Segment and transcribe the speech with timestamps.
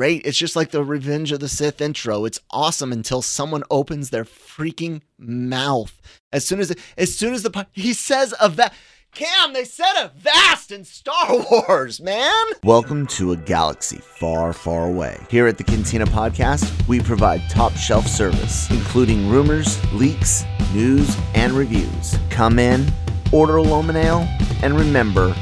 [0.00, 0.24] great.
[0.24, 2.24] It's just like the Revenge of the Sith intro.
[2.24, 6.00] It's awesome until someone opens their freaking mouth.
[6.32, 8.70] As soon as as soon as the he says a va-
[9.12, 12.32] Cam, they said a vast in Star Wars, man.
[12.64, 15.18] Welcome to a galaxy far, far away.
[15.28, 21.52] Here at the Cantina Podcast, we provide top shelf service, including rumors, leaks, news, and
[21.52, 22.16] reviews.
[22.30, 22.90] Come in,
[23.32, 25.36] order a Loman and remember,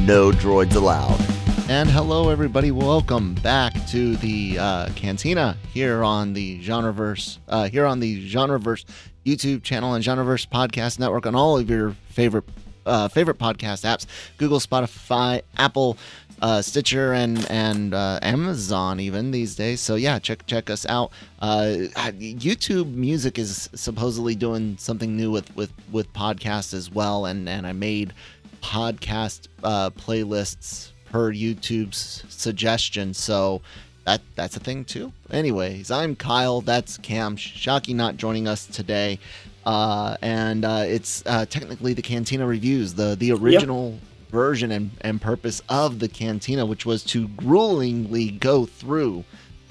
[0.00, 1.43] no droids allowed.
[1.66, 2.70] And hello, everybody.
[2.70, 8.84] Welcome back to the uh, Cantina here on the Genreverse, uh, here on the Genreverse
[9.24, 12.44] YouTube channel and Genreverse Podcast Network on all of your favorite
[12.84, 14.04] uh, favorite podcast apps:
[14.36, 15.96] Google, Spotify, Apple,
[16.42, 19.80] uh, Stitcher, and and uh, Amazon even these days.
[19.80, 21.12] So yeah, check check us out.
[21.40, 27.48] Uh, YouTube Music is supposedly doing something new with with with podcasts as well, and
[27.48, 28.12] and I made
[28.60, 33.14] podcast uh, playlists per YouTube's suggestion.
[33.14, 33.62] So
[34.04, 35.12] that that's a thing too.
[35.30, 36.60] Anyways, I'm Kyle.
[36.60, 37.36] That's Cam.
[37.36, 39.18] Shockey not joining us today.
[39.64, 44.00] Uh, and uh, it's uh, technically the Cantina reviews, the the original yep.
[44.30, 49.24] version and, and purpose of the Cantina, which was to gruelingly go through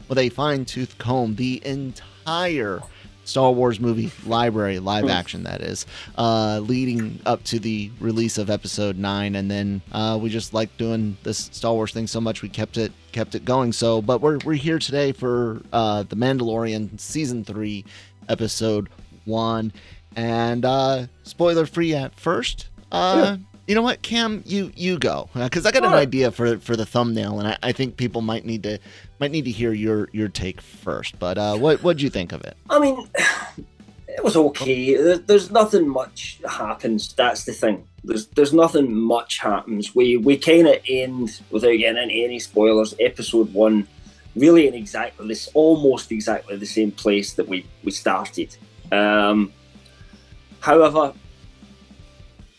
[0.08, 2.82] with a fine tooth comb the entire
[3.26, 5.86] Star Wars movie library, live action that is,
[6.18, 10.76] uh, leading up to the release of Episode Nine, and then uh, we just like
[10.78, 13.72] doing this Star Wars thing so much we kept it kept it going.
[13.72, 17.86] So, but we're we're here today for uh, the Mandalorian season three,
[18.28, 18.90] Episode
[19.26, 19.72] One,
[20.16, 22.70] and uh, spoiler free at first.
[22.92, 26.32] Uh, yeah you know what, Cam, you you go because uh, I got an idea
[26.32, 28.78] for for the thumbnail, and I, I, think people might need to
[29.20, 31.18] might need to hear your your take first.
[31.18, 32.58] But uh, what what do you think of it?
[32.70, 33.08] I mean,
[34.08, 35.16] it was okay.
[35.16, 37.14] There's nothing much happens.
[37.14, 37.88] That's the thing.
[38.04, 39.96] There's there's nothing much happens.
[39.96, 42.94] We we kind of end without getting into any spoilers.
[43.00, 43.88] Episode one,
[44.36, 48.58] really in exactly this, almost exactly the same place that we we started.
[48.92, 49.54] Um,
[50.60, 51.14] however,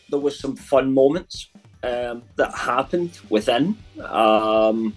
[0.09, 1.49] there was some fun moments
[1.83, 4.95] um, that happened within um,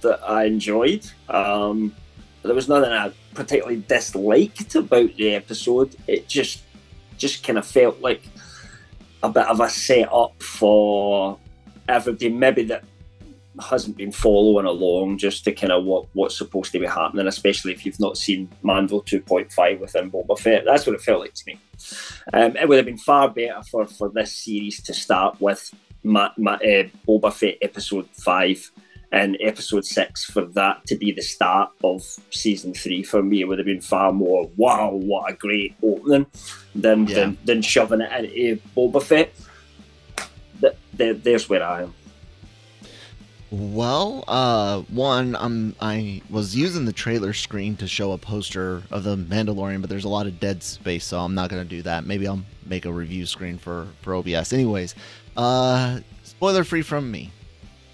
[0.00, 1.06] that I enjoyed.
[1.28, 1.94] Um,
[2.42, 5.96] there was nothing I particularly disliked about the episode.
[6.06, 6.62] It just
[7.16, 8.22] just kind of felt like
[9.22, 11.38] a bit of a setup for
[11.88, 12.28] everybody.
[12.28, 12.84] Maybe that
[13.60, 17.72] hasn't been following along just to kind of what what's supposed to be happening, especially
[17.72, 20.64] if you've not seen Mando 2.5 within Boba Fett.
[20.64, 21.58] That's what it felt like to me.
[22.32, 26.30] Um, it would have been far better for, for this series to start with my,
[26.36, 28.70] my, uh, Boba Fett episode 5
[29.12, 33.40] and episode 6 for that to be the start of season 3 for me.
[33.40, 36.26] It would have been far more, wow, what a great opening
[36.74, 37.14] than, yeah.
[37.14, 39.34] than, than shoving it into Boba Fett.
[40.94, 41.94] there's where I am.
[43.58, 45.34] Well, uh, one,
[45.80, 50.04] I was using the trailer screen to show a poster of the Mandalorian, but there's
[50.04, 52.04] a lot of dead space, so I'm not gonna do that.
[52.04, 54.52] Maybe I'll make a review screen for for OBS.
[54.52, 54.94] Anyways,
[55.38, 57.32] uh, spoiler free from me.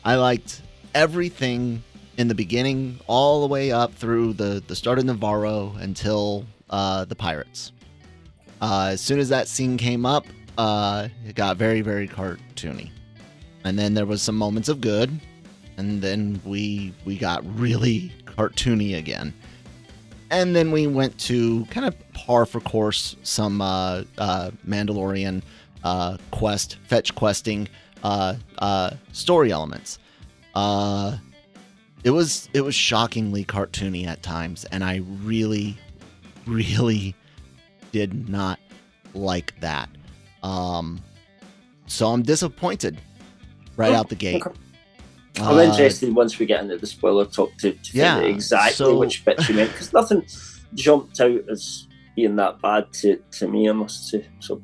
[0.05, 0.62] I liked
[0.97, 1.84] everything
[2.17, 7.05] in the beginning, all the way up through the the start of Nevarro until uh,
[7.05, 7.71] the pirates.
[8.61, 10.27] Uh, as soon as that scene came up,
[10.59, 12.91] uh, it got very very cartoony,
[13.62, 15.21] and then there was some moments of good
[15.82, 19.34] and then we we got really cartoony again.
[20.31, 25.43] And then we went to kind of par for course some uh, uh, Mandalorian
[25.84, 27.69] uh, quest, fetch questing
[28.03, 29.98] uh, uh, story elements.
[30.54, 31.19] Uh,
[32.04, 35.76] it was it was shockingly cartoony at times, and I really,
[36.47, 37.14] really
[37.91, 38.60] did not
[39.14, 39.88] like that.
[40.44, 41.03] Um,
[41.87, 43.00] so I'm disappointed
[43.76, 44.47] right oh, out the gate.
[44.47, 44.56] Okay.
[45.38, 48.98] I'm uh, interested once we get into the spoiler talk to, to yeah, exactly so...
[48.98, 50.25] which bits you meant because nothing
[50.75, 54.26] jumped out as being that bad to, to me, I must say.
[54.41, 54.62] So,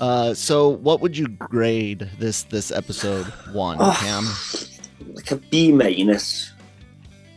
[0.00, 5.14] uh, so what would you grade this this episode one, oh, Cam?
[5.14, 6.52] Like a B minus.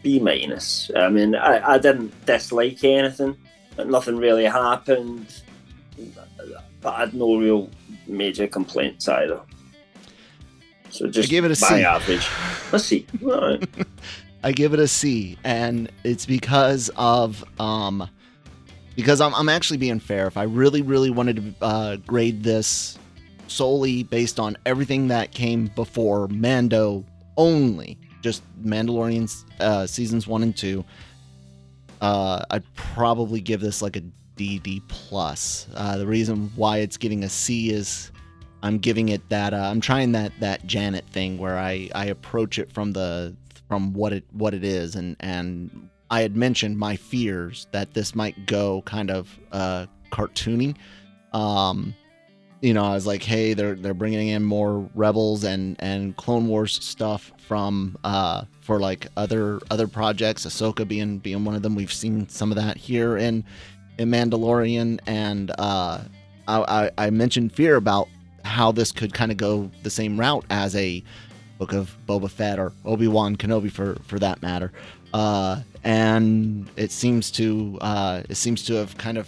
[0.02, 0.90] B minus.
[0.96, 3.36] I mean, I, I didn't dislike anything.
[3.76, 5.42] But nothing really happened,
[6.80, 7.70] but I had no real
[8.08, 9.42] major complaints either.
[10.96, 11.84] So just I give it a C.
[11.84, 12.28] average.
[12.72, 13.06] A C.
[13.24, 13.70] All right.
[14.44, 18.08] I give it a C, and it's because of um,
[18.96, 20.28] because I'm I'm actually being fair.
[20.28, 22.98] If I really really wanted to uh, grade this
[23.48, 27.04] solely based on everything that came before Mando
[27.36, 30.86] only, just Mandalorian uh, seasons one and two,
[32.02, 34.02] uh, I'd probably give this like a
[34.38, 35.68] D D plus.
[35.76, 38.12] Uh, the reason why it's getting a C is
[38.66, 42.58] I'm giving it that uh, I'm trying that that Janet thing where I I approach
[42.58, 43.36] it from the
[43.68, 48.16] from what it what it is, and and I had mentioned my fears that this
[48.16, 50.76] might go kind of uh, cartoony.
[51.32, 51.94] Um,
[52.62, 56.48] you know, I was like, hey, they're they're bringing in more rebels and and Clone
[56.48, 60.44] Wars stuff from uh for like other other projects.
[60.44, 61.76] Ahsoka being being one of them.
[61.76, 63.44] We've seen some of that here in
[64.00, 66.00] in Mandalorian, and uh,
[66.48, 68.08] I, I I mentioned fear about
[68.46, 71.04] how this could kind of go the same route as a
[71.58, 74.72] book of Boba Fett or Obi Wan Kenobi for for that matter.
[75.14, 79.28] Uh, and it seems to uh, it seems to have kind of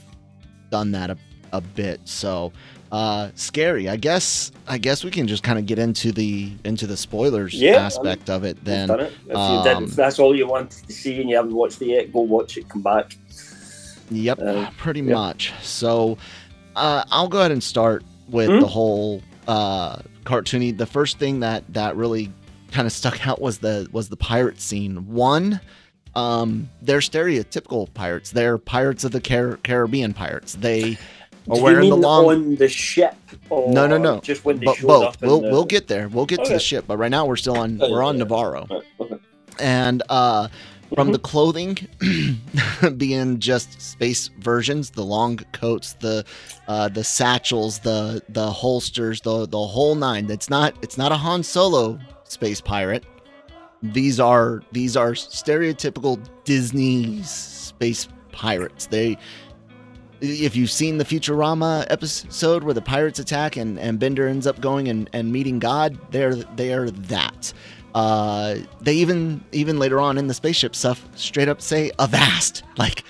[0.70, 1.18] done that a,
[1.54, 2.00] a bit.
[2.06, 2.52] So
[2.92, 3.90] uh, scary.
[3.90, 7.54] I guess I guess we can just kind of get into the into the spoilers
[7.54, 8.64] Yeah, aspect of it.
[8.64, 9.14] Then it.
[9.28, 11.88] If, um, did, if that's all you wanted to see and you haven't watched it
[11.88, 12.68] yet, go watch it.
[12.70, 13.18] Come back.
[14.10, 15.16] Yep, Uh, pretty yep.
[15.16, 15.54] much.
[15.64, 16.18] So
[16.76, 18.60] uh, I'll go ahead and start with Hmm?
[18.60, 20.78] the whole uh, cartoony.
[20.78, 22.32] The first thing that that really
[22.72, 25.08] kind of stuck out was the was the pirate scene.
[25.14, 25.62] One,
[26.16, 28.32] um, they're stereotypical pirates.
[28.32, 30.56] They're pirates of the Car- Caribbean pirates.
[30.56, 30.98] They
[31.50, 32.26] are you wearing the long.
[32.26, 33.16] on the ship?
[33.50, 34.20] No, no, no.
[34.20, 35.22] Just when they showed both.
[35.22, 36.10] We'll the- we'll get there.
[36.10, 38.18] We'll get to the ship, but right now we're still on Oh, we're on.
[38.18, 38.70] Nevarro
[39.00, 39.16] okay.
[39.60, 40.50] and uh,
[40.96, 41.78] from the clothing
[42.98, 46.26] being just space versions, the long coats, the
[46.68, 50.30] uh, the satchels, the the holsters, the the whole nine.
[50.30, 53.06] It's not it's not a Han Solo space pirate.
[53.84, 58.88] These are these are stereotypical Disney space pirates.
[58.88, 59.18] They
[60.22, 64.60] if you've seen the Futurama episode where the pirates attack and, and Bender ends up
[64.62, 67.54] going and, and meeting God, they're they're that.
[67.98, 72.64] Uh, they even even later on in the spaceship stuff straight up say avast.
[72.78, 73.04] Like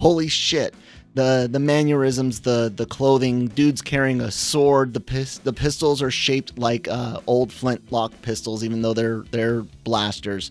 [0.00, 0.74] holy shit.
[1.14, 6.10] The the mannerisms the the clothing dudes carrying a sword the pis- the pistols are
[6.10, 10.50] shaped like uh, old flintlock pistols even though they're they're blasters.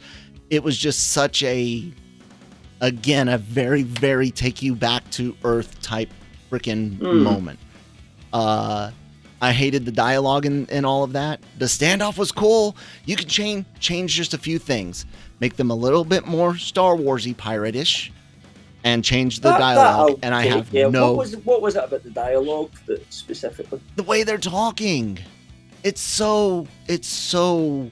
[0.49, 1.91] It was just such a
[2.81, 6.09] again a very very take you back to earth type
[6.49, 7.21] freaking Mm.
[7.21, 7.59] moment.
[8.31, 8.89] Uh
[9.43, 11.41] I hated the dialogue and, and all of that.
[11.57, 12.77] The standoff was cool.
[13.03, 15.05] You could change change just a few things,
[15.41, 18.09] make them a little bit more Star Warsy pirate-ish,
[18.85, 20.09] and change the That- that dialogue.
[20.11, 20.87] I'll and I have yeah.
[20.87, 23.81] no What was what was it about the dialogue that specifically?
[23.97, 25.19] the way they're talking.
[25.83, 27.89] It's so it's so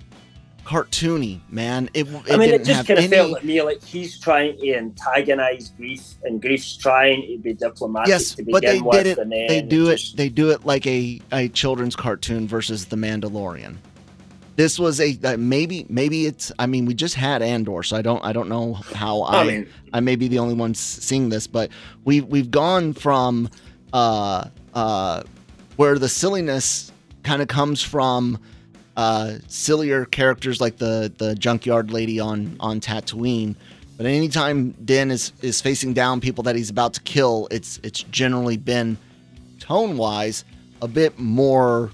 [0.66, 1.90] cartoony, man.
[1.94, 3.16] It, it I mean, it just kind of any.
[3.16, 8.10] felt like me like he's trying to antagonize Greef, and Greef's trying to be diplomatic
[8.10, 9.48] yes, to but they with, did it.
[9.48, 9.98] They do it.
[9.98, 13.78] just- They do it like a a children's cartoon versus The Mandalorian.
[14.58, 16.52] This was a uh, maybe maybe it's.
[16.60, 19.44] I mean, we just had Andor, so I don't I don't know how I I
[19.46, 21.72] mean, I may be the only one seeing this, but
[22.04, 23.50] we've we've gone from
[23.94, 25.24] uh uh
[25.78, 26.92] where the silliness
[27.24, 28.38] kind of comes from
[28.98, 33.56] uh sillier characters like the the junkyard lady on on Tatooine.
[33.98, 38.04] But anytime Din is is facing down people that he's about to kill, it's it's
[38.04, 38.98] generally been
[39.60, 40.44] tone wise
[40.82, 41.92] a bit more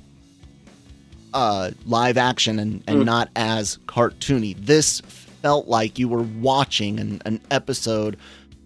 [1.34, 3.06] uh live action and, and Mm.
[3.06, 4.56] not as cartoony.
[4.66, 5.02] This
[5.42, 8.18] felt like you were watching an, an episode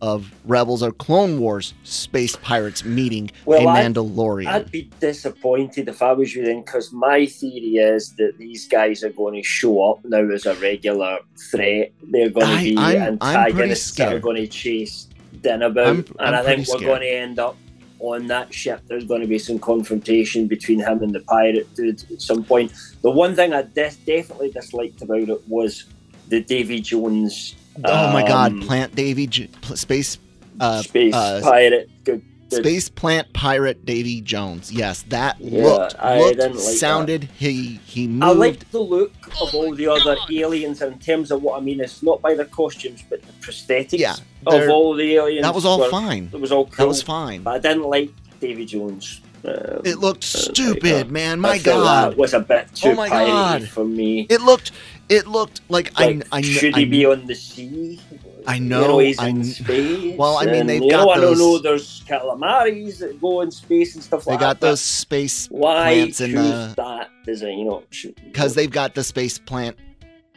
[0.01, 4.47] of Rebels or Clone Wars space pirates meeting Well, a Mandalorian.
[4.47, 9.03] I'd be disappointed if I was you then, because my theory is that these guys
[9.03, 11.19] are going to show up now as a regular
[11.51, 11.91] threat.
[12.03, 15.07] They're going to be I'm- I'm antagonists that are going to chase
[15.41, 16.81] Din about, I'm- and I'm I think we're scared.
[16.83, 17.55] going to end up
[17.99, 18.81] on that ship.
[18.87, 22.73] There's going to be some confrontation between him and the pirate dude at some point.
[23.03, 25.85] The one thing I de- definitely disliked about it was
[26.27, 27.55] the Davy Jones.
[27.85, 28.51] Oh my God!
[28.53, 30.17] um, Plant Davy J- space
[30.59, 31.89] uh, space uh, pirate.
[32.03, 32.21] Good.
[32.49, 32.57] good.
[32.63, 34.71] space plant pirate Davy Jones.
[34.71, 36.77] Yes, that Yeah, looked I looked didn't like that.
[36.77, 37.23] sounded.
[37.37, 38.23] He he moved.
[38.23, 39.11] I like the look
[39.41, 41.79] of all the other aliens in terms of what I mean.
[41.79, 45.43] It's not by the costumes, but the prosthetics Yeah, of all the aliens.
[45.43, 46.29] that was all were- fine.
[46.33, 46.75] It was all cool.
[46.77, 47.43] That was fine.
[47.43, 49.21] But I didn't like Davy Jones.
[49.43, 51.39] Um, It looked uh, stupid, like, man.
[51.39, 52.11] I My God.
[52.11, 53.67] that was a bit too Oh my God.
[53.69, 54.27] for me.
[54.29, 54.71] It looked.
[55.11, 56.37] It looked like, Like, I.
[56.37, 57.99] I should I he be on the sea?
[58.47, 60.17] I You know, know he's I in space.
[60.17, 61.57] Well, I mean, they've got know, I don't know.
[61.59, 64.45] There's calamaris that go in space and stuff like that.
[64.45, 64.67] They got that.
[64.67, 67.59] those space Why plants in the that design?
[67.59, 67.83] You know,
[68.25, 69.77] because they've got the space plant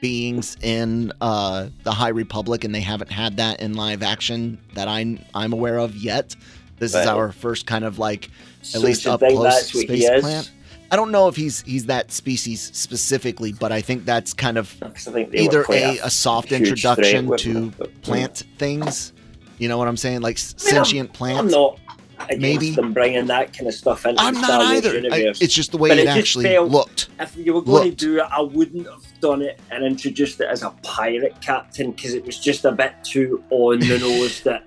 [0.01, 4.89] beings in uh, the High Republic, and they haven't had that in live action that
[4.89, 6.37] I I'm aware of yet.
[6.79, 10.21] This is our first kind of like at So least up close space is?
[10.21, 10.51] plant.
[10.91, 14.75] I don't know if he's he's that species specifically, but I think that's kind of
[14.81, 17.71] Because I think they either a, a soft introduction to
[18.03, 19.13] plant things.
[19.59, 20.21] You know what I'm saying?
[20.21, 21.53] Like I mean, I'm- sentient I'm plants.
[21.53, 21.81] not
[22.21, 22.71] against Maybe.
[22.71, 25.09] them bringing that kind of stuff into I'm not Star Wars either.
[25.13, 27.09] I- it's just the way But it, it actually looked.
[27.19, 27.99] if you were going looked.
[28.01, 31.91] to do it, I wouldn't have done it and introduced it as a pirate captain
[31.93, 34.43] because it was just a bit too on the nose.
[34.43, 34.65] That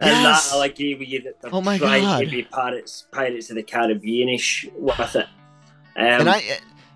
[0.00, 0.48] and Yes.
[0.50, 2.20] that I'll agree with you that they're Oh my trying God.
[2.20, 5.26] to be pirates, Pirates of the Caribbeanish with it.
[5.96, 6.42] Um, and I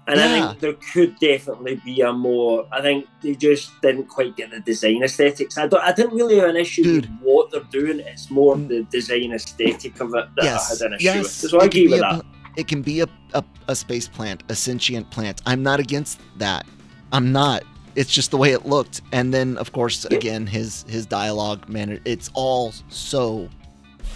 [0.07, 2.67] and I think there could definitely be a more.
[2.73, 5.57] I think they just didn't quite get the design aesthetics.
[5.57, 5.83] I don't.
[5.83, 7.11] I didn't really have an issue Dude.
[7.11, 8.01] with what they're doing.
[8.01, 11.43] It's more the design aesthetic of it that yes, I had an issue yes.
[11.43, 11.51] with.
[11.51, 12.21] So I it agree can with be that.
[12.21, 15.41] a, It can be a, a a space plant, a sentient plant.
[15.47, 16.67] I'm not against that.
[17.13, 17.63] I'm not.
[17.97, 19.01] It's just the way it looked.
[19.13, 20.17] And then, of course, Yeah.
[20.19, 23.49] again, his his dialogue, man, it- it's all so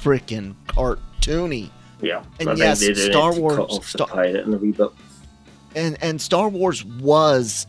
[0.03, 1.71] freaking cartoony.
[2.01, 4.89] Yeah, And I yes, Star Wars- Star- the pirate in a wee bit.
[5.75, 7.67] and and Star Wars was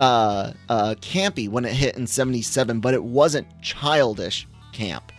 [0.00, 5.10] uh uh campy when it hit in 77 but it wasn't childish camp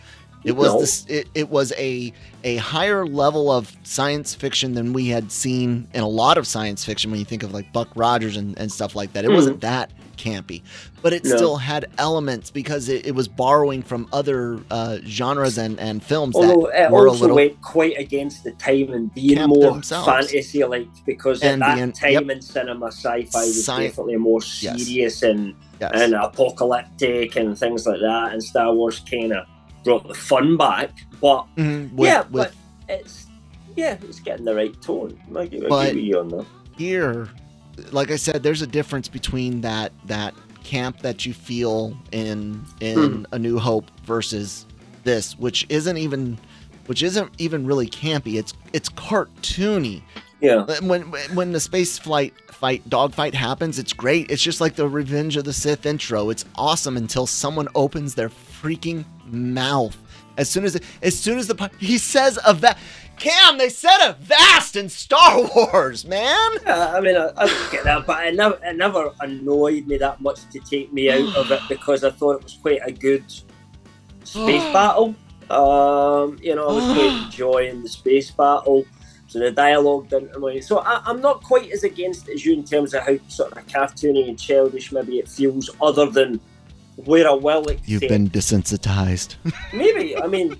[0.44, 0.80] it was No.
[0.80, 2.12] this it, it was a
[2.44, 6.84] a higher level of science fiction than we had seen in a lot of science
[6.84, 9.34] fiction when you think of like Buck Rogers and, and stuff like that it Mhm.
[9.34, 10.62] wasn't that campy
[11.00, 11.36] but it No.
[11.36, 16.34] still had elements because it, it was borrowing from other uh genres and and films
[16.36, 19.72] Although that it were a also little went quite against the time and being more
[19.72, 20.06] themselves.
[20.06, 22.30] fantasy like because And at that being- time yep.
[22.36, 24.82] in cinema sci-fi was Sci- definitely more Yes.
[24.82, 25.92] serious and, yes.
[25.94, 29.46] and apocalyptic and things like that and Star Wars kind of
[29.84, 32.52] brought the fun back but Mhm, with- yeah with but
[32.88, 33.26] it's
[33.76, 36.46] yeah it's getting the right tone I agree, But- agree with you on that
[36.76, 37.28] here
[37.92, 42.96] like i said there's a difference between that that camp that you feel in in
[42.98, 43.24] Mhm.
[43.32, 44.66] a new hope versus
[45.04, 46.38] this which isn't even
[46.86, 48.34] which isn't even really campy.
[48.38, 50.02] It's it's cartoony.
[50.40, 50.64] Yeah.
[50.80, 51.02] When
[51.34, 54.30] when the space flight fight dogfight happens it's great.
[54.30, 56.30] It's just like the revenge of the sith intro.
[56.30, 59.96] It's awesome until someone opens their freaking mouth.
[60.38, 62.76] As soon as as soon as the he says a va-
[63.18, 67.84] cam they said a vast in star wars man Yeah, I mean, I, I get
[67.84, 71.50] that, but it never, it never annoyed me that much to take me out of
[71.50, 73.24] it because I thought it was quite a good
[74.24, 75.14] space battle.
[75.50, 78.84] Um, you know, I was quite enjoying the space battle.
[79.28, 80.60] So the dialogue didn't annoy.
[80.60, 83.52] So I, I'm not quite as against it as you in terms of how sort
[83.52, 86.40] of cartoony and childish maybe it feels, other than
[87.04, 87.86] where I will accept.
[87.88, 89.36] You've been desensitized.
[89.74, 90.16] maybe.
[90.16, 90.56] I mean,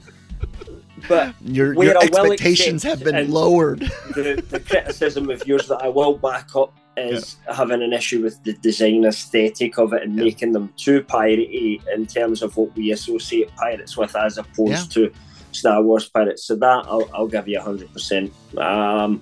[1.08, 3.80] but Your, your expectations have been lowered.
[4.14, 8.42] the, the criticism of yours that I will back up is having an issue with
[8.42, 10.24] the design aesthetic of it and Yeah.
[10.24, 15.12] making them too piratey in terms of what we associate pirates with as opposed to
[15.52, 16.44] Star Wars pirates.
[16.44, 18.32] So that I'll, I'll give you hundred percent.
[18.56, 19.20] Um,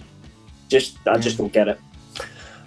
[0.68, 1.78] just I just don't get it.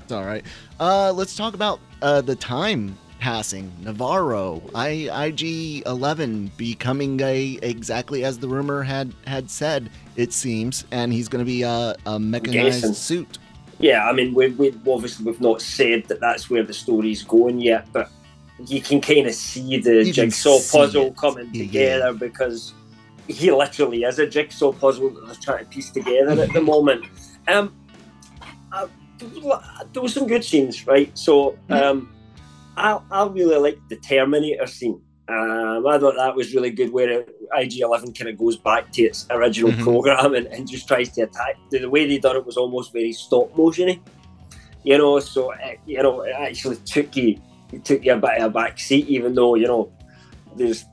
[0.04, 0.46] It's all right.
[0.80, 3.72] Uh, let's talk about uh, the time passing.
[3.84, 9.90] Nevarro, IG Eleven becoming a exactly as the rumor had had said.
[10.16, 13.38] It seems, and he's going to be a, a mechanized suit.
[13.80, 17.60] Yeah, I mean we we obviously we've not said that that's where the story's going
[17.60, 18.10] yet, but
[18.66, 21.18] you can kind of see the You jigsaw see puzzle it.
[21.18, 22.74] coming Yeah, together because
[23.28, 27.06] he literally is a jigsaw puzzle that they're trying to piece together at the moment.
[27.48, 27.74] Um,
[28.72, 28.88] I,
[29.94, 31.16] there were some good scenes, right?
[31.18, 32.10] So um,
[32.80, 35.02] I, I really like the Terminator scene.
[35.28, 37.24] Um, I thought that was really good, where
[37.56, 39.84] IG Eleven kind of goes back to its original Mhm.
[39.84, 41.56] program and, and just tries to attack.
[41.70, 44.00] The, the way they done it was almost very stop motiony,
[44.84, 45.20] you know.
[45.20, 47.40] So it, you know, it actually took you,
[47.72, 49.92] it took you a bit of a back seat, even though you know
[50.56, 50.86] there's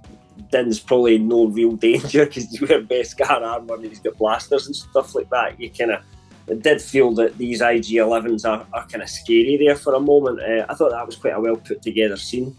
[0.50, 4.66] then there's probably no real danger because he's wearing Beskar armor and he's got blasters
[4.66, 5.58] and stuff like that.
[5.58, 6.02] You kind of
[6.48, 10.40] it did feel that these IG11s are, are kind of scary there for a moment.
[10.40, 12.56] Uh, I thought that was quite a well put together scene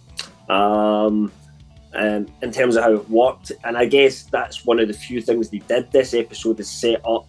[0.49, 1.31] um,
[1.93, 3.51] um, in terms of how it worked.
[3.63, 7.01] And I guess that's one of the few things they did this episode is set
[7.05, 7.27] up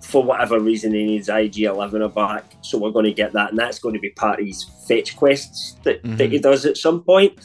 [0.00, 2.54] for whatever reason he needs IG11 back.
[2.60, 3.50] So we're going to get that.
[3.50, 6.76] And that's going to be part of his fetch quests that, that he does at
[6.76, 7.38] some point.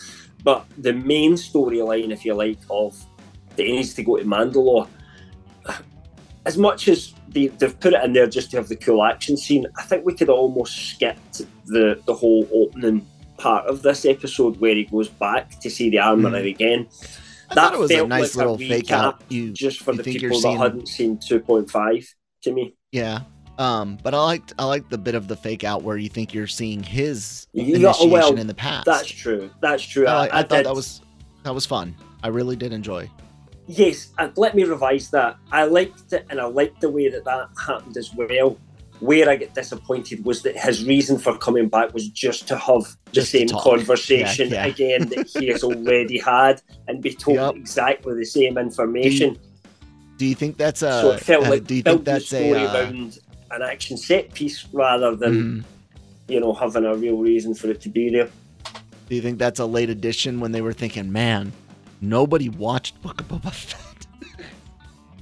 [0.43, 2.97] But the main storyline, if you like, of
[3.55, 4.87] that he needs to go to Mandalore,
[6.49, 9.37] as much as they, they've put it in there just to have the cool action
[9.37, 11.17] scene, I think we could almost skip
[11.65, 13.05] the, the whole opening
[13.37, 16.49] part of this episode where he goes back to see the armor Mhm.
[16.55, 16.87] again.
[17.51, 19.21] I thought it was a nice like little fake out.
[19.29, 22.05] You just for you the people that hadn't seen 2.5
[22.43, 22.73] to me.
[22.91, 23.21] Yeah.
[23.57, 26.33] Um, but I liked I liked the bit of the fake out where you think
[26.33, 28.85] you're seeing his Yeah, initiation well, in the past.
[28.85, 29.49] That's true.
[29.61, 30.07] That's true.
[30.07, 31.01] I, I, I I thought did- that was
[31.43, 31.95] that was fun.
[32.23, 33.09] I really did enjoy.
[33.71, 35.37] Yes, and let me revise that.
[35.51, 38.57] I liked it, and I liked the way that that happened as well.
[38.99, 42.81] Where I get disappointed was that his reason for coming back was just to have
[43.05, 44.71] the Just same conversation Yeah, yeah.
[44.71, 47.55] again that he has already had and be told Yup.
[47.55, 49.37] exactly the same information.
[50.17, 51.01] Do you think that's a?
[51.01, 52.69] so it felt uh, like do you think that's the story a?
[52.69, 53.19] Uh, around
[53.51, 55.63] an action set piece rather than mhm.
[56.27, 58.29] you know having a real reason for it to be there.
[59.07, 61.53] Do you think that's a late addition when they were thinking, man,
[62.01, 63.85] nobody watched Book of Boba Fett?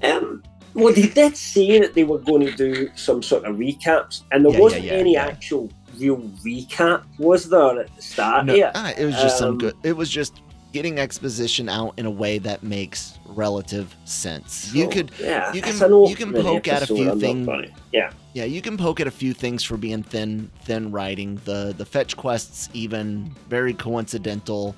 [0.03, 0.43] Um,
[0.75, 4.45] well, they did say that they were going to do some sort of recaps, and
[4.45, 5.25] there Yeah, wasn't yeah, any yeah.
[5.25, 8.45] actual real recap, was there at the start?
[8.45, 9.73] No, yeah, ah, it was just some Um, good.
[9.81, 10.39] It was just
[10.71, 14.71] getting exposition out in a way that makes relative sense.
[14.71, 17.69] you could, yeah, you can- an you can poke at a few I'm thing- gonna-
[17.91, 21.41] Yeah, yeah, you can poke at a few things for being thin, thin writing.
[21.45, 24.75] The the fetch quests even very coincidental.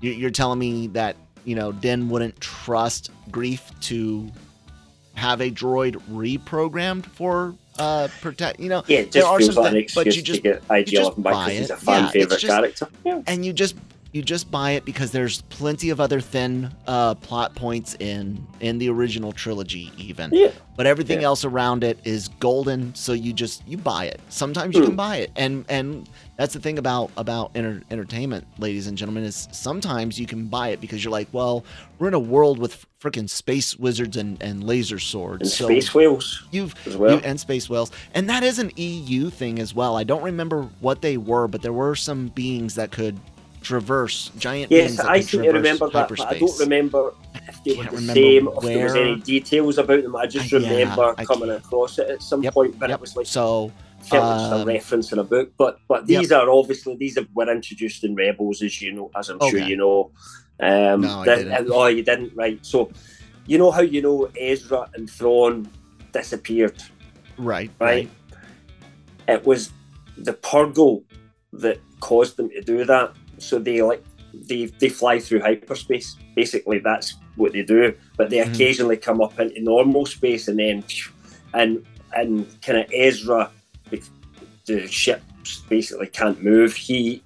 [0.00, 4.30] You're telling me that you know Den wouldn't trust Greef to
[5.14, 8.60] have a droid reprogrammed for uh protect.
[8.60, 10.42] You know, yeah, it There just are some like an but excuse you just- to
[10.42, 11.70] get ideal just up and back buy it.
[11.70, 12.88] a fan Yeah, favorite just- character.
[13.04, 13.22] Yeah.
[13.26, 13.74] and you just
[14.12, 18.78] you just buy it because there's plenty of other thin uh, plot points in in
[18.78, 20.50] the original trilogy even Yeah.
[20.76, 21.26] but everything Yeah.
[21.28, 24.88] else around it is golden so you just you buy it sometimes you Hmm.
[24.88, 29.24] can buy it and and that's the thing about about enter, entertainment ladies and gentlemen
[29.24, 31.64] is sometimes you can buy it because you're like well
[31.98, 35.94] we're in a world with freaking space wizards and and laser swords And so space
[35.94, 37.14] whales you've as well.
[37.16, 40.68] you- and space whales and that is an eu thing as well i don't remember
[40.80, 43.18] what they were but there were some beings that could
[43.60, 47.12] traverse giant Yes, I seem to remember that, but I don't remember
[47.48, 50.16] if they were the same, or if there was any details about them.
[50.16, 52.98] I just I- yeah, remember I coming across it at some Yep, point, but Yep.
[52.98, 53.70] it was like so
[54.12, 55.52] um, a reference in a book.
[55.58, 56.20] But but Yep.
[56.20, 59.58] these are obviously these are, were introduced in Rebels, as you know, as I'm sure
[59.60, 60.10] you know.
[60.60, 61.52] Um, No, I that- didn't.
[61.52, 62.58] and- oh, you didn't, right?
[62.64, 62.90] So
[63.46, 65.68] you know how you know Ezra and Thrawn
[66.12, 66.82] disappeared,
[67.38, 68.08] right right?
[69.28, 69.70] It was
[70.18, 71.04] the Purrgil
[71.52, 73.12] that caused them to do that.
[73.40, 76.16] So they like they they fly through hyperspace.
[76.36, 77.94] Basically, that's what they do.
[78.16, 78.52] But they Mhm.
[78.54, 80.84] occasionally come up into normal space, and then
[81.54, 81.84] and
[82.16, 83.50] and kind of Ezra,
[83.90, 84.02] the,
[84.66, 86.74] the ships basically can't move.
[86.74, 87.22] He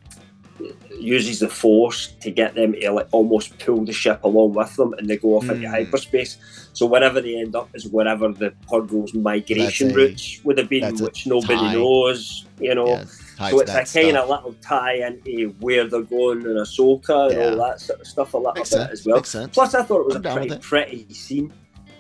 [1.01, 4.95] uses the force to get them to like almost pull the ship along with them,
[4.99, 5.71] and they go off into Mm.
[5.71, 6.39] hyperspace.
[6.73, 10.97] So wherever they end up is wherever the Purrgil's migration a- routes would have been,
[10.99, 11.73] which nobody tie.
[11.75, 12.47] knows.
[12.61, 13.05] You know, yeah,
[13.39, 17.39] so it's that a kind of little tie into where they're going in Ahsoka and
[17.39, 17.51] Yeah.
[17.51, 19.23] all that sort of stuff a little makes bit sense as well.
[19.53, 21.53] Plus, I thought it was I'm a pretty, pretty scene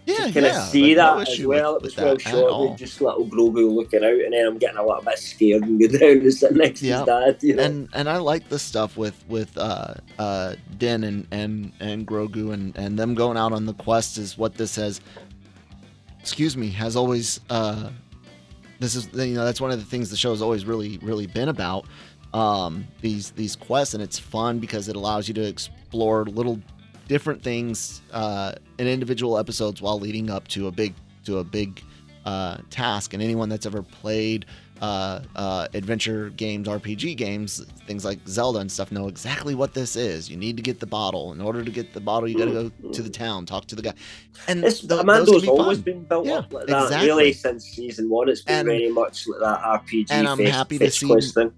[0.07, 1.75] yeah to kind of yeah see like, no that as well.
[1.75, 4.77] with, it was well shot with just little Grogu looking out, and then I'm getting
[4.77, 6.99] a little bit scared and go down and sit next to Yeah.
[6.99, 7.39] his dad.
[7.43, 7.63] You know?
[7.63, 12.53] and and I like the stuff with with uh uh Din and and and Grogu
[12.53, 15.01] and and them going out on the quest is what this has
[16.21, 17.91] excuse me has always uh
[18.81, 21.27] this is you know that's one of the things the show has always really really
[21.27, 21.87] been about
[22.33, 26.61] um these these quests and it's fun because it allows you to explore little
[27.07, 31.83] different things uh in individual episodes while leading up to a big to a big
[32.25, 33.15] uh task.
[33.15, 34.47] And anyone that's ever played
[34.81, 39.97] uh, uh, adventure games, RPG games, things like Zelda and stuff know exactly what this
[39.97, 40.29] is.
[40.29, 41.33] You need to get the bottle.
[41.33, 43.77] In order to get the bottle, you got to go to the town, talk to
[43.77, 43.95] the guy.
[44.49, 45.83] And It's, th- those Amando's be always fun.
[45.85, 46.83] been built Yeah, up like that.
[46.85, 47.09] exactly.
[47.09, 50.07] Really, since season one, it's been And- very much like that RPG.
[50.11, 51.53] and I'm happy to see- thing.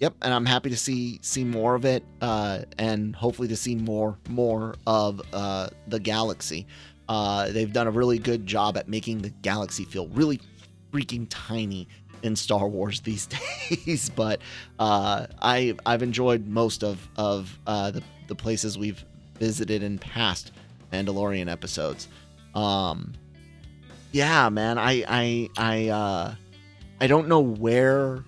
[0.00, 3.76] Yep, and I'm happy to see see more of it, uh, and hopefully to see
[3.76, 6.66] more more of uh, the galaxy.
[7.08, 10.40] Uh, they've done a really good job at making the galaxy feel really
[10.92, 11.86] freaking tiny
[12.22, 14.10] in Star Wars these days.
[14.10, 14.40] but
[14.78, 19.04] uh, I I've enjoyed most of of uh, the the places we've
[19.38, 20.52] visited in past
[20.92, 22.08] Mandalorian episodes.
[22.54, 23.14] Um,
[24.12, 26.34] yeah, man, I I I uh,
[27.00, 28.24] I don't know where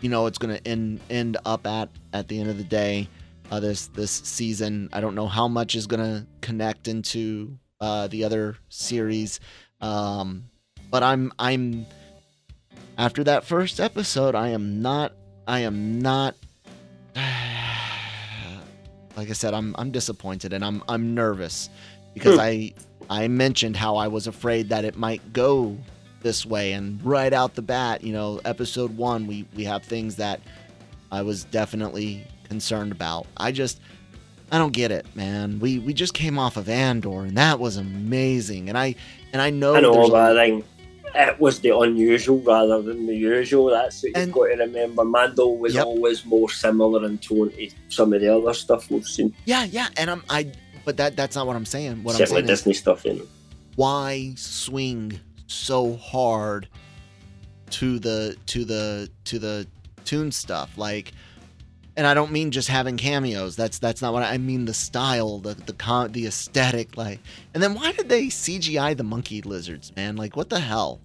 [0.00, 3.08] you know it's gonna end end up at at the end of the day.
[3.50, 8.24] Uh, this this season, I don't know how much is gonna connect into uh, the
[8.24, 9.38] other series,
[9.80, 10.50] um,
[10.90, 11.86] but I'm I'm
[12.98, 15.12] after that first episode, I am not
[15.46, 16.34] I am not
[19.16, 21.70] like I said, I'm I'm disappointed and I'm I'm nervous
[22.14, 22.38] because.
[22.38, 22.72] I
[23.08, 25.76] I mentioned how I was afraid that it might go
[26.22, 30.16] this way and right out the bat, you know, episode 1 we we have things
[30.16, 30.40] that
[31.12, 33.28] I was definitely concerned about.
[33.36, 33.80] I just
[34.50, 35.60] I don't get it, man.
[35.60, 38.68] We we just came off of Andor and that was amazing.
[38.68, 38.96] And I
[39.32, 40.64] and I know I know, there's a- but I think
[41.16, 43.70] it was the unusual rather than the usual.
[43.70, 45.04] That's what And- you've got to remember.
[45.04, 45.84] Mando was Yep.
[45.86, 49.34] always more similar in tone to some of the other stuff we've seen.
[49.44, 50.52] Yeah, yeah, and I'm I
[50.84, 52.02] but that that's not what I'm saying.
[52.04, 53.26] What I'm saying is Disney stuff, you know.
[53.76, 56.68] why swing so hard
[57.70, 59.66] to the to the to the
[60.04, 61.12] tune stuff like
[61.96, 63.56] and I don't mean just having cameos.
[63.56, 64.64] That's that's not what I, I mean.
[64.66, 67.20] The style, the the con, the aesthetic, like.
[67.54, 70.16] And then why did they CGI the monkey lizards, man?
[70.16, 71.00] Like what the hell?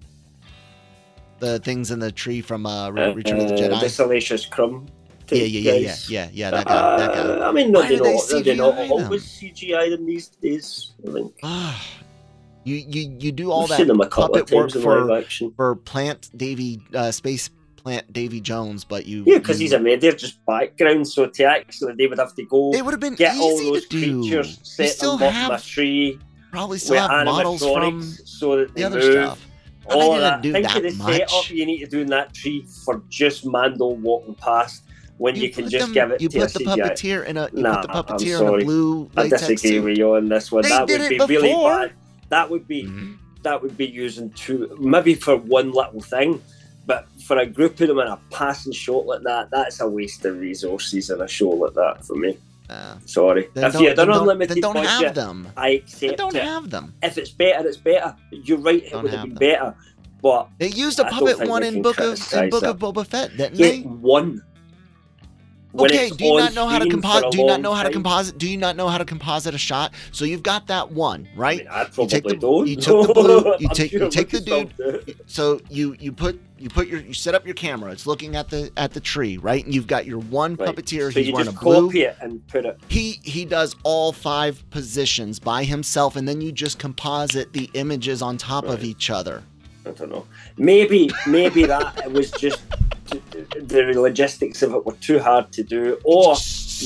[1.39, 3.79] The things in the tree from uh, Re- Return of the Uh, Jedi.
[3.81, 4.87] The Salacious Crumb.
[5.31, 6.51] yeah, yeah, yeah, yeah, yeah, yeah.
[6.51, 7.47] That guy, that Uh, guy.
[7.47, 10.91] I mean, Why they did they not, they not always CGI them these days.
[11.07, 11.33] I think.
[11.41, 11.87] Ah,
[12.63, 15.23] you you you do all I've that seen them a couple of puppet work for
[15.55, 17.49] for Plant Davy, uh, Space
[17.81, 20.01] Plant Davy Jones, but you Yeah, because you- he's a made.
[20.01, 23.15] They're just background, so to actually they would have to go It would have been
[23.15, 24.21] get all easy those to do.
[24.21, 26.19] creatures, You set still them up in a have tree
[26.51, 29.11] probably still have models from so that they the other move.
[29.13, 29.47] stuff.
[29.87, 30.41] But All that.
[30.43, 33.87] Think that of the setup you need to do in that tree for just Mando
[33.87, 34.83] walking past
[35.17, 36.75] when you, can just them- give it You to a put the CGI.
[36.89, 38.63] puppeteer in a you Nah, put the I'm puppeteer in a sorry.
[38.63, 40.63] blue I disagree with you on this one.
[40.63, 41.91] They that would be really bad.
[42.29, 43.17] That would be Mhm.
[43.43, 46.39] that would be using two maybe for one little thing,
[46.91, 50.25] but for a group of them in a passing shot like that, that's a waste
[50.25, 52.37] of resources in a show like that for me.
[52.69, 53.47] Uh, Sorry.
[53.55, 55.47] if you an don't, unlimited then don't budget, have them.
[55.55, 56.43] I accept don't it.
[56.43, 56.93] have them.
[57.01, 58.15] If it's better, it's better.
[58.31, 59.39] You're right, it would have been them.
[59.39, 59.75] better.
[60.21, 63.35] But They used a I puppet one in Book of in Book of Boba Fett,
[63.37, 63.81] didn't they?
[63.81, 64.41] one.
[65.71, 67.31] When Okay, do you not know how to composite?
[67.31, 68.37] Do you not know how to time- composite?
[68.37, 69.93] Do you not know how to composite a shot?
[70.11, 71.57] So you've got that one, I right?
[71.59, 72.67] mean, I You take the- don't.
[72.67, 74.69] you took the blue- you take- you take the dude.
[74.69, 75.17] can still do it.
[75.27, 77.91] So you you put you put your you set up your camera.
[77.91, 79.63] It's looking at the at the tree, right?
[79.63, 80.67] And you've got your one Right.
[80.75, 81.11] puppeteer.
[81.13, 81.89] So he's you wearing a blue.
[81.91, 82.77] it and put it.
[82.89, 88.21] He he does all five positions by himself, and then you just composite the images
[88.21, 89.41] on top of each other.
[89.85, 90.27] I don't know.
[90.57, 92.59] Maybe maybe that it was just
[93.11, 96.35] the logistics of it were too hard to do, or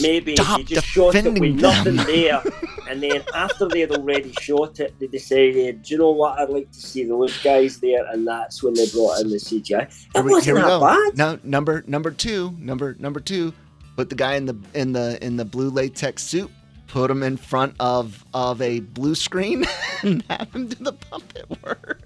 [0.02, 2.06] maybe Stop you just shot it with nothing them.
[2.08, 2.42] there,
[2.90, 6.40] and then after they'd already shot it, they decided, do you know what?
[6.40, 9.92] I'd like to see those guys there, and that's when they brought in the CGI.
[10.16, 10.80] It we, wasn't that
[11.16, 11.18] bad.
[11.18, 13.54] No, number number two, number number two.
[13.96, 16.52] Put the guy in the in the in the blue latex suit.
[16.88, 19.66] Put him in front of of a blue screen
[20.04, 22.05] and have him do the puppet work,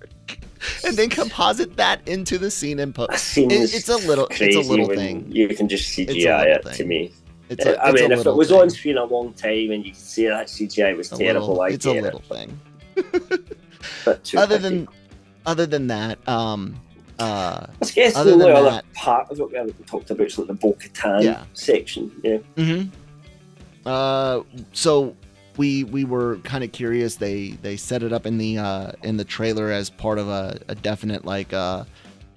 [0.85, 3.09] and then composite that into the scene and put.
[3.11, 3.17] It,
[3.73, 5.25] it's a little it's a little thing.
[5.31, 7.11] You can just CGI it to me.
[7.49, 8.61] It's a, I it's mean, if it was thing.
[8.61, 11.85] on screen a long time and you could see that CGI was terrible, little- it's
[11.85, 12.35] a little it.
[12.35, 12.59] thing.
[14.05, 14.87] But Other than
[15.45, 16.75] other than that, um,
[17.17, 20.37] uh, I guess the only other that- part of what we haven't talked about is
[20.37, 21.43] like the Bo-Katan Yeah.
[21.53, 22.11] section.
[22.23, 22.37] Yeah.
[22.57, 22.81] hmm
[23.85, 24.41] Uh,
[24.73, 25.15] so
[25.59, 27.17] we we were kind of curious.
[27.17, 30.57] They they set it up in the uh in the trailer as part of a,
[30.69, 31.83] a definite like uh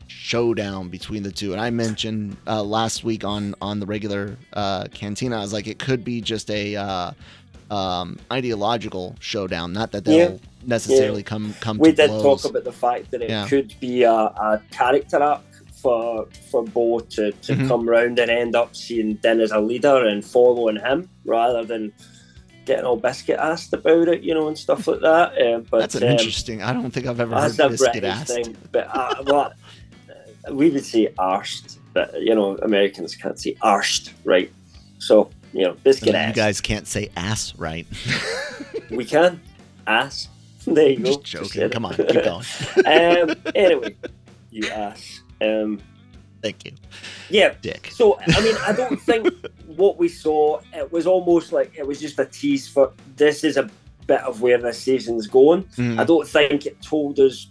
[0.08, 1.52] showdown between the two.
[1.52, 5.68] And I mentioned uh, last week on on the regular uh cantina, I was like,
[5.68, 7.12] it could be just a uh
[7.70, 9.72] um ideological showdown.
[9.72, 10.37] Not that they'll Yeah.
[10.66, 12.42] necessarily come come We did blows.
[12.42, 13.46] talk about the fact that it Yeah.
[13.46, 15.44] could be a, a character arc
[15.80, 17.68] for for Bo to, to Mhm.
[17.68, 21.92] come round and end up seeing Din as a leader and following him rather than
[22.64, 25.40] getting all biscuit asked about it, you know, and stuff like that.
[25.40, 26.62] Um, but That's an um, interesting.
[26.62, 28.33] I don't think I've ever heard biscuit asked.
[28.33, 29.55] thing, but uh, what
[30.51, 34.53] we would say arsed, but you know Americans can't say arsed, right?
[34.98, 36.29] So you know biscuit ass.
[36.29, 37.87] you guys can't say ass right.
[38.90, 39.40] we can
[39.87, 40.29] ass.
[40.64, 41.09] There you I'm go.
[41.09, 41.61] just Just joking.
[41.62, 42.44] said Come on, keep going.
[42.87, 43.96] um, anyway,
[44.53, 45.20] you ass.
[45.40, 45.81] Um,
[46.42, 46.72] Thank you,
[47.31, 47.55] yeah.
[47.62, 47.90] Dick.
[47.92, 49.28] So I mean, I don't think
[49.66, 50.61] what we saw.
[50.74, 53.70] It was almost like it was just a tease for this is a
[54.09, 55.62] bit of where this season's going.
[55.76, 56.00] Mm.
[56.00, 57.48] I don't think it told us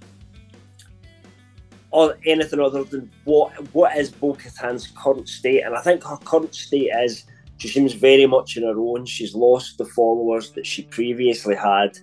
[1.91, 5.61] or anything other than what what is Bo Katan's current state.
[5.63, 7.25] And I think her current state is
[7.57, 9.05] she seems very much in her own.
[9.05, 11.97] She's lost the followers that she previously had.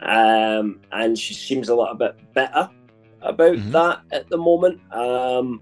[0.00, 2.68] Um, and she seems a little bit bitter
[3.22, 3.72] about Mhm.
[3.72, 4.80] that at the moment.
[4.92, 5.60] Um,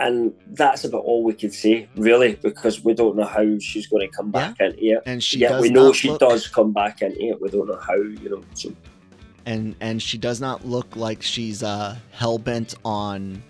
[0.00, 4.08] and that's about all we can say, really, because we don't know how she's going
[4.08, 5.02] to come back into it.
[5.06, 7.40] and she yeah, does we know she look, does come back into it.
[7.40, 8.42] We don't know how, you know.
[8.54, 8.74] So
[9.46, 13.42] and and she does not look like she's uh hell bent on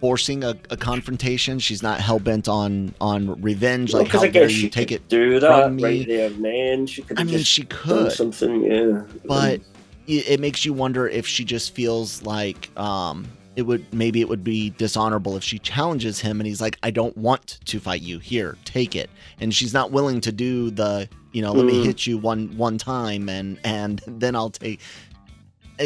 [0.00, 1.58] forcing a, a confrontation.
[1.58, 3.92] She's not hell bent on on revenge.
[3.92, 5.08] Like because how I dare guess you she take could it?
[5.08, 5.84] do that from me.
[5.84, 6.86] right there then.
[6.86, 9.02] She could I mean, she could, something, yeah.
[9.24, 9.60] but
[10.06, 13.26] it, it makes you wonder if she just feels like um
[13.58, 16.92] it would maybe it would be dishonorable if she challenges him and he's like I
[16.92, 18.20] don't want to fight you.
[18.20, 19.10] Here take it.
[19.40, 21.84] And she's not willing to do the you know let me Mm.
[21.84, 24.78] hit you one one time and and then I'll take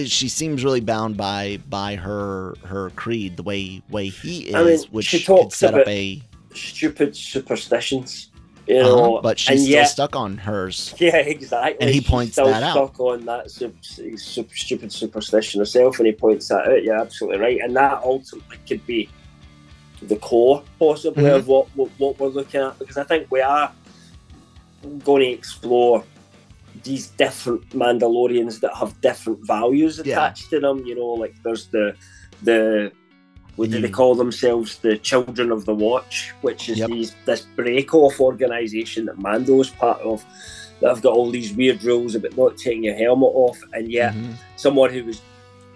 [0.05, 4.65] she seems really bound by by her her creed the way way he is I
[4.65, 6.23] mean, which she could set up a
[6.55, 8.32] stupid superstitions,
[8.67, 9.21] you know.
[9.23, 11.85] but she's still yet, stuck on hers Yeah, exactly.
[11.87, 12.73] And he points still that out.
[12.73, 13.73] stuck on that sup-
[14.17, 16.85] sup- stupid superstition herself, and he points that out.
[16.85, 17.61] Yeah, absolutely right.
[17.61, 19.09] And that ultimately could be
[20.03, 21.37] the core possibly Mhm.
[21.37, 23.73] of what, what what we're looking at because I think we are
[25.05, 26.03] going to explore
[26.83, 30.15] these different Mandalorians that have different values Yeah.
[30.15, 30.85] attached to them.
[30.85, 31.95] You know, like there's the
[32.43, 32.91] the
[33.57, 34.79] what do they call themselves?
[34.79, 36.89] The Children of the Watch, which is Yep.
[36.91, 40.25] these this break off organization that Mando's part of.
[40.81, 44.15] That have got all these weird rules about not taking your helmet off, and yet
[44.15, 44.35] Mhm.
[44.57, 45.21] someone who was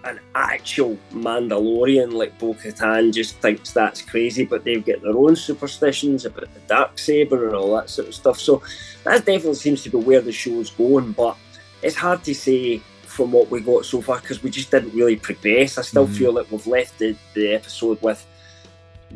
[0.03, 5.35] an actual Mandalorian like Bo Katan just thinks that's crazy, but they've got their own
[5.35, 8.39] superstitions about the dark saber and all that sort of stuff.
[8.39, 8.61] So
[9.03, 11.35] that definitely seems to be where the show's going, but
[11.81, 12.81] it's hard to say
[13.17, 15.79] from what we got so far because we just didn't really progress.
[15.79, 16.17] I still Mhm.
[16.17, 18.23] feel like we've left the, the episode with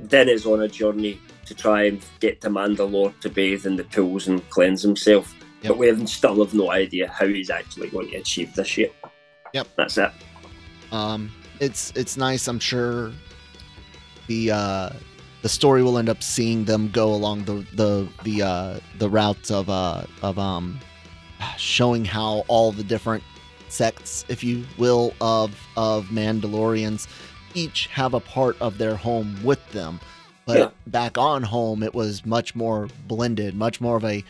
[0.07, 4.27] Dennis on a journey to try and get to Mandalore to bathe in the pools
[4.27, 5.35] and cleanse himself.
[5.61, 5.69] Yep.
[5.69, 8.91] But we have still have no idea how he's actually going to achieve this yet.
[9.53, 9.67] Yep.
[9.77, 10.11] That's it.
[10.91, 12.47] Um, it's it's nice.
[12.47, 13.11] I'm sure
[14.25, 14.89] the uh,
[15.43, 19.51] the story will end up seeing them go along the the the uh, the route
[19.51, 20.79] of uh, of um,
[21.57, 23.23] showing how all the different
[23.71, 27.07] sects, if you will, of of Mandalorians
[27.53, 29.99] each have a part of their home with them.
[30.45, 30.69] But Yeah.
[30.87, 34.23] back on home, it was much more blended, much more of a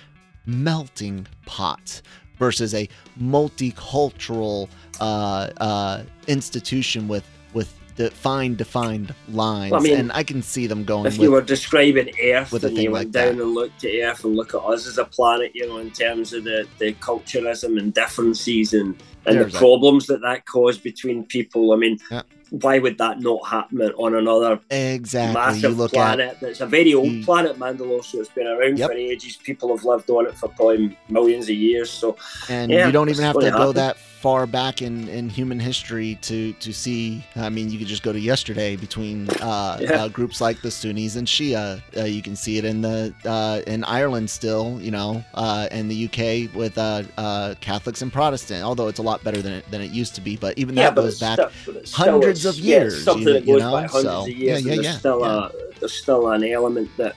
[0.46, 2.02] melting pot
[2.38, 2.90] versus a
[3.22, 4.68] multicultural
[5.00, 7.24] uh, uh, institution with
[7.54, 9.74] with defined defined lines.
[9.74, 12.64] I mean, and I can see them going If with you were describing Earth with
[12.64, 13.44] a and you like down that.
[13.44, 16.34] and looked at Earth and look at us as a planet, you know, in terms
[16.34, 21.26] of the, the culturalism and differences and, and There's the problems that that caused between
[21.26, 21.74] people.
[21.74, 22.22] I mean, Yeah.
[22.50, 25.34] why would that not happen on another exactly.
[25.34, 27.26] massive You look planet that's a very old Mm.
[27.26, 28.90] planet, Mandalore, so it's been around Yep.
[28.90, 29.38] for ages.
[29.38, 31.90] People have lived on it for probably millions of years.
[31.90, 32.18] So
[32.50, 33.76] and Yeah, you don't even have to go happened.
[33.76, 37.24] that far back in, in human history to to see.
[37.36, 40.04] I mean, you could just go to yesterday between uh, Yeah.
[40.04, 41.82] uh, groups like the Sunnis and Shia.
[41.98, 45.90] Uh, you can see it in the uh, in Ireland still, you know, uh, and
[45.90, 48.64] the UK with uh, uh, Catholics and Protestant.
[48.64, 50.94] Although it's a lot better than it, than it used to be, but even that
[50.96, 51.34] but goes back.
[51.40, 54.30] still- but it's still- hundreds of years, something you- that you goes know, so- of
[54.30, 54.40] years.
[54.40, 55.48] yeah, and yeah, there's yeah, still yeah.
[55.48, 57.16] a there's still an element that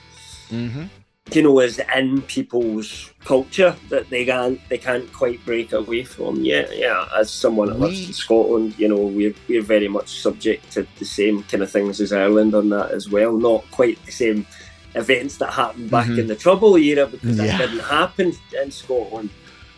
[0.49, 0.83] hmm
[1.31, 6.43] you know is in people's culture that they can't they can't quite break away from.
[6.43, 7.07] Yeah, yeah.
[7.15, 11.05] As someone that lives in Scotland, you know, we're we're very much subject to the
[11.05, 13.35] same kind of things as Ireland on that as well.
[13.37, 14.45] Not quite the same
[14.93, 16.19] events that happened back Mhm.
[16.19, 17.57] in the Trouble era because Yeah.
[17.57, 18.33] that didn't happen
[18.63, 19.29] in Scotland.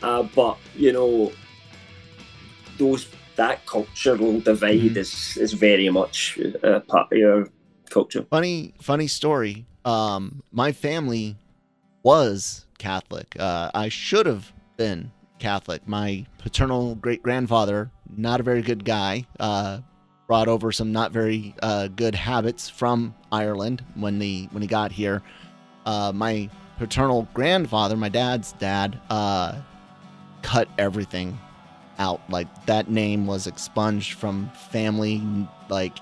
[0.04, 1.32] Uh, but you know,
[2.78, 3.08] those
[3.38, 4.98] that cultural divide Mhm.
[4.98, 7.50] is is very much a part of your
[7.90, 8.26] culture.
[8.30, 9.66] Funny, funny story.
[9.88, 11.38] Um, my family
[12.04, 13.38] was Catholic.
[13.39, 15.88] Uh, I should have been Catholic.
[15.88, 19.80] My paternal great grandfather, not a very good guy, uh,
[20.28, 24.91] brought over some not very uh, good habits from Ireland when he when he got
[24.91, 25.23] here.
[25.86, 29.56] Uh, my paternal grandfather, my dad's dad, uh,
[30.41, 31.39] cut everything
[31.97, 32.19] out.
[32.30, 35.23] Like that name was expunged from family.
[35.69, 35.97] Like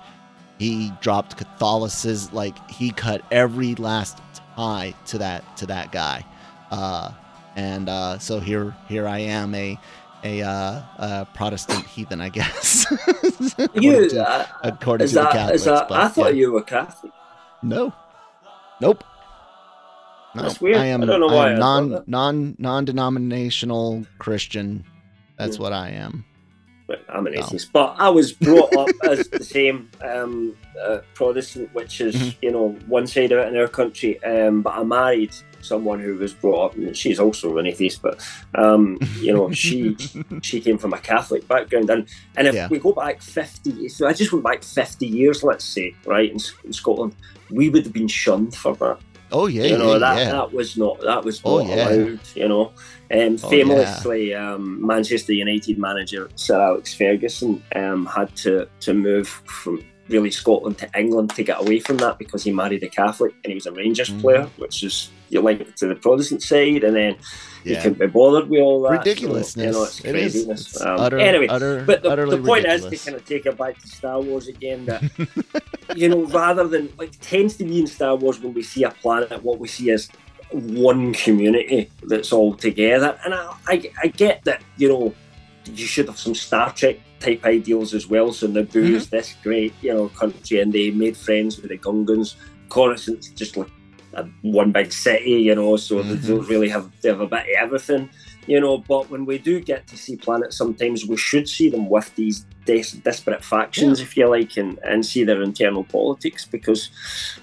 [0.58, 2.34] he dropped Catholicism.
[2.34, 4.18] Like he cut every last
[4.56, 6.24] tie to that to that guy.
[6.70, 7.12] Uh,
[7.56, 9.78] and uh, so here here I am a
[10.24, 12.84] a, uh, a Protestant heathen, I guess.
[13.58, 15.60] according You, to, uh, according to the that, Catholics.
[15.60, 16.40] is that, but, I thought yeah.
[16.40, 17.12] you were Catholic.
[17.62, 17.92] No.
[18.80, 19.04] Nope.
[20.34, 20.42] No.
[20.42, 20.78] That's weird.
[20.78, 24.84] I am, I don't know why am I non non non denominational Christian.
[25.38, 25.62] That's Hmm.
[25.62, 26.24] what I am.
[26.86, 27.40] But I'm an No.
[27.40, 27.72] atheist.
[27.72, 32.34] But I was brought up as the same um, uh, Protestant, which is, Mhm.
[32.42, 34.22] you know, one side of it in our country.
[34.22, 38.24] Um, but I married someone who was brought up, and she's also an atheist, but,
[38.54, 39.96] um, you know, she
[40.42, 41.90] she came from a Catholic background.
[41.90, 42.68] And, and if Yeah.
[42.68, 46.38] we go back 50, so I just went back 50 years, let's say, right, in,
[46.64, 47.16] in Scotland,
[47.50, 48.98] we would have been shunned for that.
[49.32, 50.30] Oh yeah, you know yeah, that yeah.
[50.32, 51.88] that was not that was Oh, not yeah.
[51.88, 52.20] allowed.
[52.34, 52.66] You know,
[53.12, 59.28] um, Oh, famously, um, Manchester United manager Sir Alex Ferguson um, had to to move
[59.28, 63.34] from really Scotland to England to get away from that because he married a Catholic
[63.42, 64.20] and he was a Rangers Mhm.
[64.20, 67.16] player, which is you link to the Protestant side, and then
[67.64, 67.82] he yeah.
[67.82, 68.88] couldn't be bothered with all that.
[68.88, 69.66] so, Ridiculousness.
[69.66, 70.60] you know, it's craziness.
[70.74, 72.92] It's Um, utter, anyway, utter, but the, the point ridiculous.
[72.92, 75.02] is to kind of take it back to Star Wars again that
[75.96, 78.90] you know rather than like tends to be in Star Wars when we see a
[78.90, 80.08] planet what we see is
[80.52, 85.14] one community that's all together and I, I, I get that you know
[85.64, 88.94] you should have some Star Trek type ideals as well so Naboo Mm-hmm.
[88.94, 92.36] is this great you know country and they made friends with the Gungans
[92.68, 93.68] Coruscant's just like
[94.16, 96.26] a one big city you know so they Mhm.
[96.28, 98.08] don't really have they have a bit of everything
[98.46, 98.78] you know.
[98.78, 102.46] But when we do get to see planets, sometimes we should see them with these
[102.64, 106.90] des- disparate factions, if you like, and, and see their internal politics because,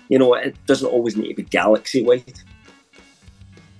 [0.09, 2.39] you know, it doesn't always need to be galaxy wide.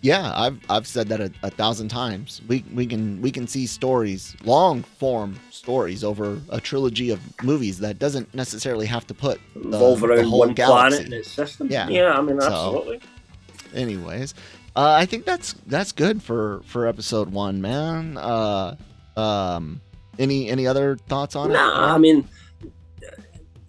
[0.03, 2.41] Yeah, I've I've said that a, a, thousand times.
[2.49, 7.79] We we can we can see stories, long form stories over a trilogy of movies
[7.79, 10.97] that doesn't necessarily have to put the, revolve around one galaxy.
[10.97, 11.69] planet in its system.
[11.71, 12.99] Yeah, yeah, I mean absolutely.
[12.99, 14.33] So, anyways,
[14.75, 18.17] uh, I think that's that's good for for episode one, man.
[18.17, 18.75] Uh,
[19.15, 19.79] um,
[20.19, 21.75] any any other thoughts on nah, it?
[21.75, 22.27] Nah, I mean,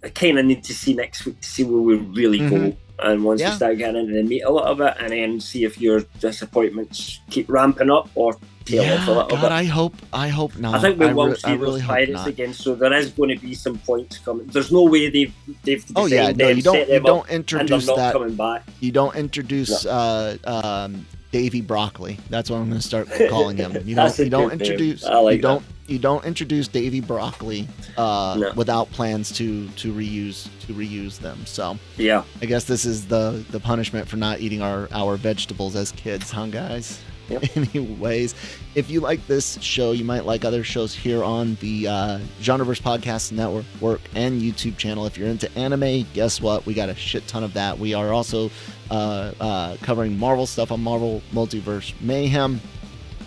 [0.03, 2.71] I kind of need to see next week to see where we really mm-hmm.
[2.71, 3.49] go and once yeah.
[3.49, 7.19] you start getting into the meat a little bit, and then see if your disappointments
[7.29, 9.51] keep ramping up or tail yeah, off a little God, bit.
[9.51, 10.75] I hope, I hope not.
[10.75, 13.11] I think we I will re- see I those really pirates again, so there is
[13.11, 14.47] going to be some points coming.
[14.47, 18.13] There's no way they've they've oh yeah, no, you don't you don't introduce that.
[18.13, 18.63] Coming back.
[18.79, 19.91] You don't introduce no.
[19.91, 21.05] uh, um,
[21.35, 22.17] Davy Broccoli.
[22.29, 23.75] That's what I'm going to start calling him.
[23.85, 27.67] You don't you don't introduce like you don't you don't introduce Davy Broccoli
[27.97, 28.53] uh, no.
[28.53, 31.45] without plans to to reuse to reuse them.
[31.45, 35.75] So yeah, I guess this is the the punishment for not eating our our vegetables
[35.75, 37.01] as kids, huh, guys?
[37.29, 37.43] Yep.
[37.57, 38.35] Anyways,
[38.75, 42.81] if you like this show, you might like other shows here on the uh, Genreverse
[42.81, 45.05] Podcast Network work, and YouTube channel.
[45.05, 46.65] If you're into anime, guess what?
[46.65, 47.79] We got a shit ton of that.
[47.79, 48.51] We are also
[48.91, 52.61] uh, uh, covering Marvel stuff on Marvel Multiverse Mayhem.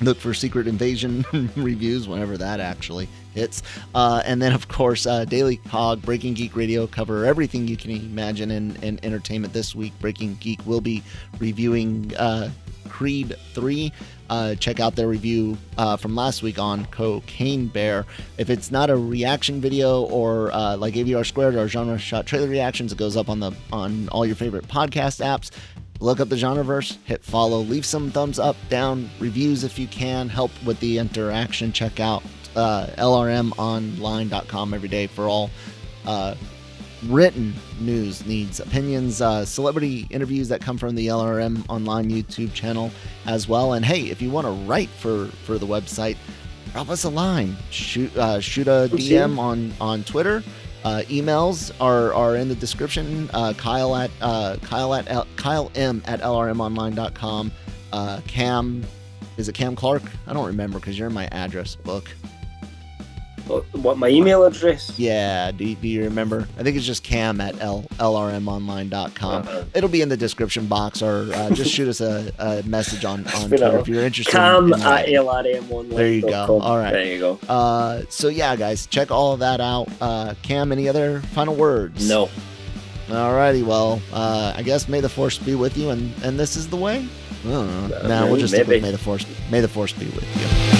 [0.00, 1.24] Look for Secret Invasion
[1.56, 3.62] reviews whenever that actually hits.
[3.94, 7.90] Uh, and then, of course, uh, Daily Cog, Breaking Geek Radio cover everything you can
[7.90, 9.92] imagine in, in entertainment this week.
[10.00, 11.02] Breaking Geek will be
[11.40, 12.50] reviewing uh,
[12.88, 13.92] Creed 3.
[14.30, 18.04] Uh, check out their review uh, from last week on Cocaine Bear.
[18.36, 22.48] If it's not a reaction video or uh, like AVR Squared or Genre Shot trailer
[22.48, 25.50] reactions, it goes up on the on all your favorite podcast apps.
[26.00, 30.28] Look up the Genreverse, hit follow, leave some thumbs up, down, reviews if you can,
[30.28, 31.72] help with the interaction.
[31.72, 32.22] Check out
[32.54, 35.50] uh, lrmonline.com every day for all
[36.06, 36.34] uh,
[37.06, 42.90] written news needs, opinions, uh, celebrity interviews that come from the LRM online YouTube channel
[43.26, 43.74] as well.
[43.74, 46.16] And hey, if you want to write for for the website,
[46.72, 50.42] drop us a line, shoot uh, shoot a DM on on Twitter.
[50.84, 53.28] Uh, emails are, are in the description.
[53.34, 57.52] Uh, Kyle at uh, Kyle at L- Kyle M at lrmonline.com.
[57.92, 58.84] Uh, Cam,
[59.36, 60.02] is it Cam Clark?
[60.26, 62.08] I don't remember because you're in my address book.
[63.48, 64.92] What my email address?
[64.98, 65.50] Yeah.
[65.50, 66.46] Do, do you remember?
[66.58, 69.42] I think it's just cam at L, lrmonline.com.
[69.42, 69.64] Uh-huh.
[69.74, 73.26] It'll be in the description box, or uh, just shoot us a, a message on,
[73.28, 74.32] on Twitter if you're interested.
[74.32, 76.60] Cam in, at lrm There you go.
[76.60, 76.92] All right.
[76.92, 77.38] There you go.
[77.48, 79.88] Uh, so yeah, guys, check all of that out.
[80.00, 82.08] Uh, Cam, any other final words?
[82.08, 82.28] No.
[83.08, 86.68] Alrighty, well, uh, I guess may the force be with you, and and this is
[86.68, 87.08] the way.
[87.46, 88.08] I don't know.
[88.08, 89.24] Nah, we'll just stick with may the force.
[89.50, 90.77] May the force be with you.